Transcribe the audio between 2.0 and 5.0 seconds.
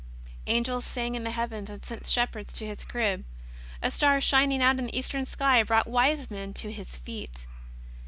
shepherds to His crib. A star shining out in the